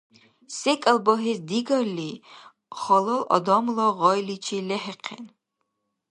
[0.57, 2.11] СекӀал багьес дигалли,
[2.81, 5.25] халал адамла гъайличи лехӀихъен.